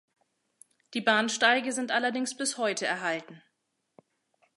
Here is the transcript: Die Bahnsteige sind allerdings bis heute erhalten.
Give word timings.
Die 0.95 1.01
Bahnsteige 1.01 1.71
sind 1.73 1.91
allerdings 1.91 2.35
bis 2.35 2.57
heute 2.57 2.87
erhalten. 2.87 3.43